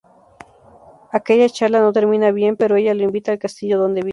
Aquella 1.19 1.47
charla 1.47 1.79
no 1.83 1.91
termina 1.93 2.31
bien 2.31 2.57
pero 2.57 2.75
ella 2.75 2.95
lo 2.95 3.03
invita 3.03 3.31
al 3.33 3.37
castillo 3.37 3.77
donde 3.77 4.01
vive. 4.01 4.09